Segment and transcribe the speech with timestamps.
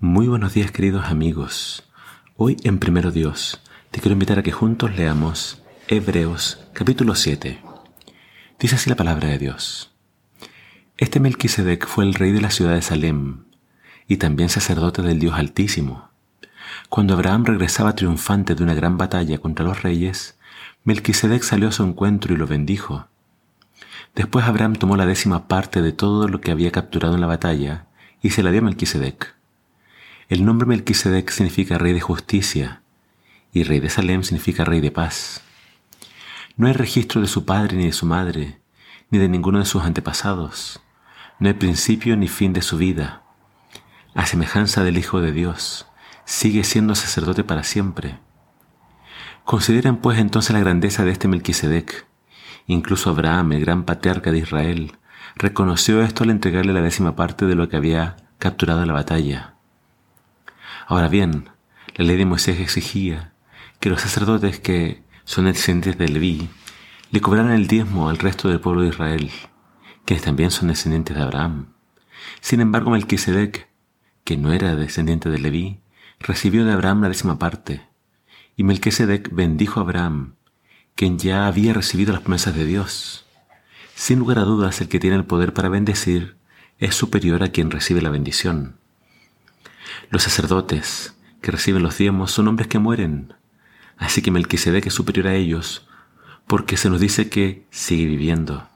[0.00, 1.82] Muy buenos días queridos amigos.
[2.36, 7.60] Hoy en Primero Dios te quiero invitar a que juntos leamos Hebreos capítulo 7.
[8.60, 9.90] Dice así la palabra de Dios.
[10.98, 13.46] Este Melquisedec fue el rey de la ciudad de Salem
[14.06, 16.10] y también sacerdote del Dios Altísimo.
[16.88, 20.38] Cuando Abraham regresaba triunfante de una gran batalla contra los reyes,
[20.84, 23.08] Melquisedec salió a su encuentro y lo bendijo.
[24.14, 27.86] Después Abraham tomó la décima parte de todo lo que había capturado en la batalla
[28.22, 29.37] y se la dio a Melquisedec.
[30.28, 32.82] El nombre Melquisedec significa rey de justicia
[33.50, 35.40] y rey de Salem significa rey de paz.
[36.58, 38.60] No hay registro de su padre ni de su madre,
[39.10, 40.82] ni de ninguno de sus antepasados.
[41.38, 43.22] No hay principio ni fin de su vida.
[44.12, 45.86] A semejanza del Hijo de Dios,
[46.26, 48.18] sigue siendo sacerdote para siempre.
[49.44, 52.06] Consideren pues entonces la grandeza de este Melquisedec.
[52.66, 54.98] Incluso Abraham, el gran patriarca de Israel,
[55.36, 59.54] reconoció esto al entregarle la décima parte de lo que había capturado en la batalla.
[60.90, 61.50] Ahora bien,
[61.96, 63.34] la ley de Moisés exigía
[63.78, 66.48] que los sacerdotes que son descendientes de Leví
[67.10, 69.30] le cobraran el diezmo al resto del pueblo de Israel,
[70.06, 71.74] quienes también son descendientes de Abraham.
[72.40, 73.68] Sin embargo, Melquisedec,
[74.24, 75.80] que no era descendiente de Leví,
[76.20, 77.86] recibió de Abraham la décima parte,
[78.56, 80.36] y Melquisedec bendijo a Abraham,
[80.94, 83.26] quien ya había recibido las promesas de Dios.
[83.94, 86.38] Sin lugar a dudas, el que tiene el poder para bendecir
[86.78, 88.77] es superior a quien recibe la bendición.
[90.10, 93.34] Los sacerdotes que reciben los diezmos son hombres que mueren,
[93.98, 95.86] así que Melquisedec es superior a ellos,
[96.46, 98.66] porque se nos dice que sigue viviendo.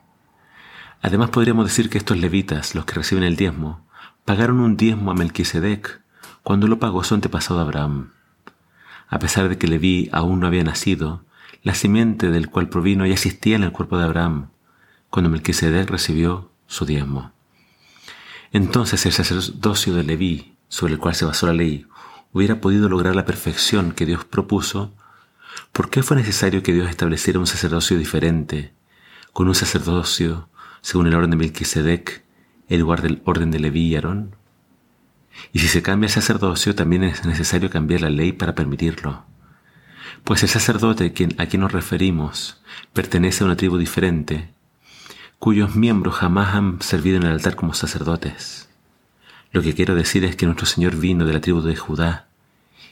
[1.00, 3.86] Además podríamos decir que estos levitas, los que reciben el diezmo,
[4.26, 6.02] pagaron un diezmo a Melquisedec
[6.42, 8.10] cuando lo pagó su antepasado Abraham.
[9.08, 11.24] A pesar de que Leví aún no había nacido,
[11.62, 14.50] la simiente del cual provino ya existía en el cuerpo de Abraham,
[15.08, 17.32] cuando Melquisedec recibió su diezmo.
[18.52, 21.86] Entonces el sacerdocio de Leví sobre el cual se basó la ley
[22.32, 24.94] hubiera podido lograr la perfección que Dios propuso,
[25.70, 28.72] ¿por qué fue necesario que Dios estableciera un sacerdocio diferente,
[29.34, 30.48] con un sacerdocio
[30.80, 32.24] según el orden de Melquisedec,
[32.70, 34.34] en lugar del orden de Leví y Aarón?
[35.52, 39.26] Y si se cambia el sacerdocio, también es necesario cambiar la ley para permitirlo.
[40.24, 42.62] Pues el sacerdote a quien nos referimos
[42.94, 44.54] pertenece a una tribu diferente,
[45.38, 48.71] cuyos miembros jamás han servido en el altar como sacerdotes.
[49.52, 52.26] Lo que quiero decir es que nuestro Señor vino de la tribu de Judá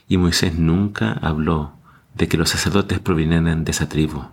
[0.09, 1.73] y Moisés nunca habló
[2.15, 4.25] de que los sacerdotes provinieran de esa tribu.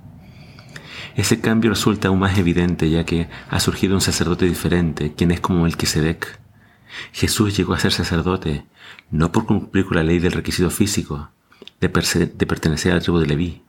[1.15, 5.39] Ese cambio resulta aún más evidente ya que ha surgido un sacerdote diferente, quien es
[5.39, 6.39] como Melquisedec.
[7.13, 8.65] Jesús llegó a ser sacerdote
[9.09, 11.31] no por cumplir con la ley del requisito físico
[11.79, 13.61] de, pertenecer a la tribu de Leví,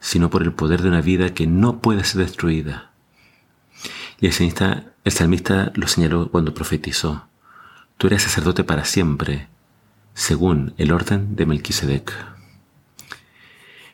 [0.00, 2.90] sino por el poder de una vida que no puede ser destruida.
[4.20, 4.54] Y el
[5.04, 7.26] el salmista lo señaló cuando profetizó.
[7.98, 9.48] Tú eres sacerdote para siempre,
[10.12, 12.12] según el orden de Melquisedec.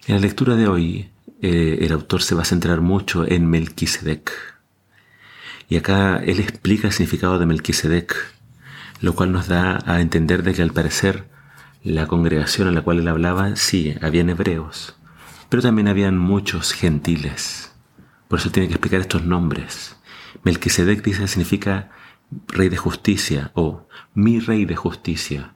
[0.08, 4.32] En la lectura de hoy, eh, el autor se va a centrar mucho en Melquisedec.
[5.68, 8.16] Y acá él explica el significado de Melquisedec,
[9.00, 11.28] lo cual nos da a entender de que al parecer
[11.84, 14.96] la congregación a la cual él hablaba, sí, habían hebreos,
[15.48, 17.70] pero también habían muchos gentiles.
[18.26, 19.94] Por eso tiene que explicar estos nombres.
[20.42, 21.90] Melquisedec dice significa
[22.48, 25.54] rey de justicia o mi rey de justicia.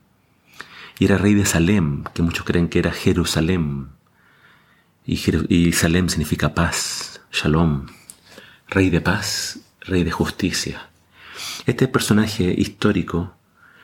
[0.99, 3.89] Y era rey de Salem, que muchos creen que era Jerusalén.
[5.05, 7.85] Y, Salem significa paz, shalom,
[8.67, 10.89] rey de paz, rey de justicia.
[11.65, 13.33] Este personaje histórico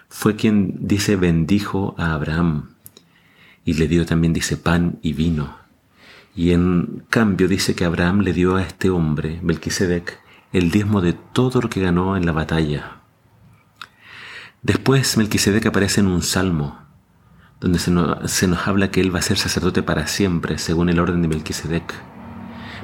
[0.09, 2.71] fue quien dice bendijo a Abraham
[3.63, 5.57] y le dio también dice pan y vino.
[6.35, 10.19] Y en cambio dice que Abraham le dio a este hombre, Melquisedec,
[10.53, 12.99] el diezmo de todo lo que ganó en la batalla.
[14.61, 16.79] Después Melquisedec aparece en un salmo,
[17.59, 21.23] donde se nos, habla que él va a ser sacerdote para siempre, según el orden
[21.23, 21.93] de Melquisedec.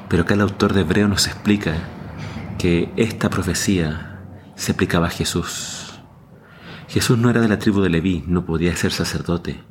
[0.08, 1.74] Pero acá el autor de Hebreo nos explica
[2.58, 4.20] que esta profecía
[4.56, 6.00] se aplicaba a Jesús.
[6.88, 9.62] Jesús no era de la tribu de Leví, no podía ser sacerdote,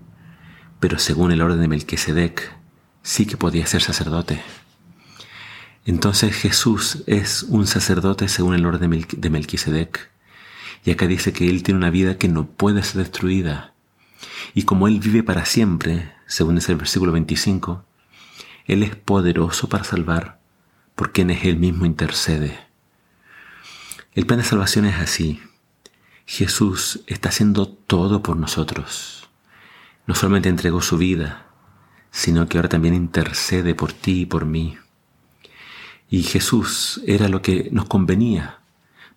[0.79, 2.57] pero según el orden de Melquisedec,
[3.01, 4.41] sí que podía ser sacerdote.
[5.89, 10.11] Entonces Jesús es un sacerdote según el orden de Melquisedec.
[10.85, 13.73] Y acá dice que Él tiene una vida que no puede ser destruida.
[14.53, 17.83] Y como Él vive para siempre, según es el versículo 25,
[18.65, 20.39] Él es poderoso para salvar
[20.93, 22.59] por quienes Él mismo intercede.
[24.13, 25.41] El plan de salvación es así.
[26.27, 29.27] Jesús está haciendo todo por nosotros.
[30.05, 31.47] No solamente entregó su vida,
[32.11, 34.77] sino que ahora también intercede por ti y por mí.
[36.09, 38.59] Y Jesús era lo que nos convenía,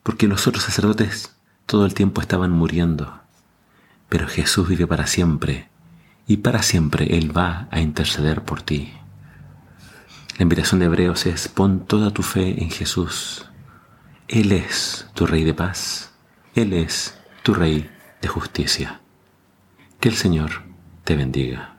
[0.02, 1.34] porque los otros sacerdotes
[1.66, 3.20] todo el tiempo estaban muriendo.
[4.08, 5.70] pero Jesús vive para siempre
[6.26, 8.92] y para siempre Él va a interceder por ti.
[10.36, 13.46] La invitación de Hebreos es pon toda tu fe en Jesús.
[14.28, 16.12] Él es tu Rey de paz,
[16.54, 17.90] Él es tu Rey
[18.20, 19.00] de justicia.
[19.98, 20.62] Que el Señor
[21.04, 21.71] te bendiga.